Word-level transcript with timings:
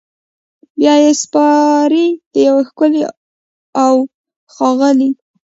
بیا 0.77 0.93
یې 1.03 1.11
سپاري 1.21 2.07
د 2.33 2.33
یو 2.47 2.57
ښکلي 2.67 3.01
اوښاغلي 3.85 5.09